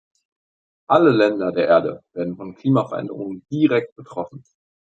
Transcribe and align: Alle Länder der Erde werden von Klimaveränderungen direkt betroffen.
Alle 0.89 1.11
Länder 1.11 1.51
der 1.51 1.67
Erde 1.67 2.01
werden 2.15 2.35
von 2.35 2.55
Klimaveränderungen 2.55 3.43
direkt 3.51 3.95
betroffen. 3.95 4.43